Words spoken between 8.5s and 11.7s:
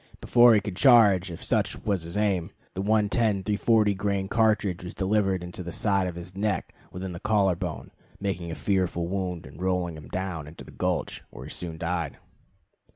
fearful wound, and rolling him down into the gulch, where he